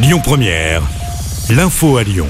[0.00, 0.80] Lyon Première,
[1.50, 2.28] l'info à Lyon.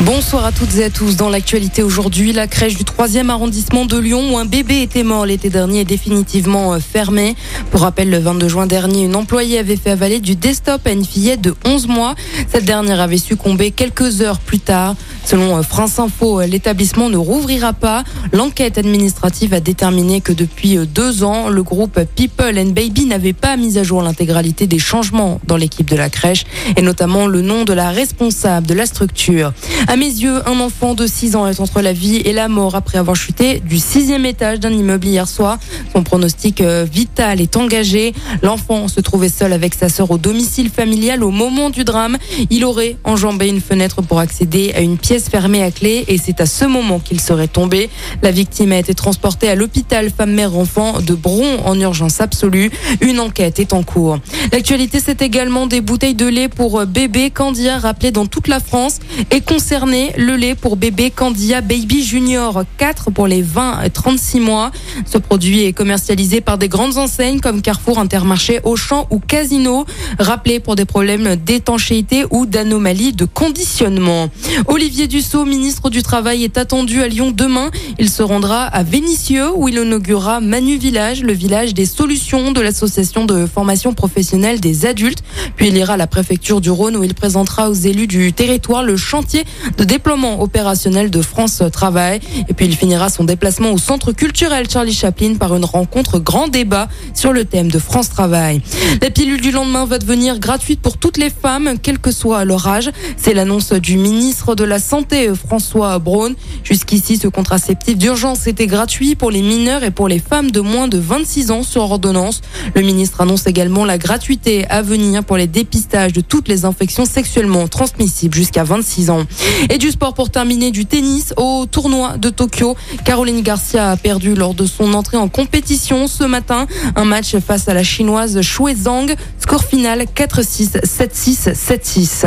[0.00, 1.16] Bonsoir à toutes et à tous.
[1.16, 5.26] Dans l'actualité aujourd'hui, la crèche du 3e arrondissement de Lyon où un bébé était mort
[5.26, 7.36] l'été dernier est définitivement euh, fermée.
[7.70, 11.04] Pour rappel, le 22 juin dernier, une employée avait fait avaler du desktop à une
[11.04, 12.14] fillette de 11 mois.
[12.50, 14.96] Cette dernière avait succombé quelques heures plus tard.
[15.24, 18.04] Selon euh, France Info, euh, l'établissement ne rouvrira pas.
[18.32, 23.56] L'enquête administrative a déterminé que depuis deux ans, le groupe People and Baby n'avait pas
[23.56, 26.44] mis à jour l'intégralité des changements dans l'équipe de la crèche
[26.76, 29.52] et notamment le nom de la responsable de la structure.
[29.88, 32.74] À mes yeux, un enfant de 6 ans est entre la vie et la mort
[32.74, 35.58] après avoir chuté du sixième étage d'un immeuble hier soir.
[35.92, 38.12] Son pronostic euh, vital est engagé.
[38.42, 42.18] L'enfant se trouvait seul avec sa sœur au domicile familial au moment du drame.
[42.50, 46.40] Il aurait enjambé une fenêtre pour accéder à une pièce fermée à clé et c'est
[46.40, 47.90] à ce moment qu'il serait tombé.
[48.22, 52.70] La victime a été transportée à l'hôpital femme-mère-enfant de Bron en urgence absolue.
[53.00, 54.18] Une enquête est en cours.
[54.52, 58.98] L'actualité, c'est également des bouteilles de lait pour bébés Candia rappelées dans toute la France
[59.30, 64.40] et concerné le lait pour bébé Candia Baby Junior 4 pour les 20 et 36
[64.40, 64.70] mois.
[65.06, 69.84] Ce produit est commercialisé par des grandes enseignes comme Carrefour, Intermarché, Auchan ou Casino,
[70.18, 74.28] rappelé pour des problèmes d'étanchéité ou d'anomalies de conditionnement.
[74.66, 77.70] Olivier Dussault, ministre du Travail, est attendu à Lyon demain.
[77.98, 82.60] Il se rendra à Vénissieux où il inaugurera Manu Village, le village des solutions de
[82.60, 85.22] l'association de formation professionnelle des adultes.
[85.56, 88.82] Puis il ira à la préfecture du Rhône où il présentera aux élus du territoire
[88.82, 89.44] le chantier
[89.76, 92.20] de déploiement opérationnel de France Travail.
[92.48, 96.48] Et puis il finira son déplacement au centre culturel Charlie Chaplin par une rencontre grand
[96.48, 98.60] débat sur le thème de France Travail.
[99.00, 102.66] La pilule du lendemain va devenir gratuite pour toutes les femmes, quel que soit leur
[102.68, 102.90] âge.
[103.16, 106.34] C'est l'annonce du ministre de la Santé, François Braun.
[106.64, 110.86] Jusqu'ici, ce contraceptif d'urgence était gratuit pour les mineurs et pour les femmes de moins
[110.86, 112.42] de 26 ans sur ordonnance.
[112.74, 117.06] Le ministre annonce également la gratuité à venir pour les dépistages de toutes les infections
[117.06, 119.24] sexuellement transmissibles jusqu'à 26 ans.
[119.70, 122.76] Et du sport pour terminer, du tennis au tournoi de Tokyo.
[123.06, 126.66] Caroline Garcia a perdu lors de son entrée en compétition ce matin.
[126.96, 129.10] Un match face à la chinoise Shui Zhang.
[129.38, 132.26] Score final 4-6, 7-6, 7-6.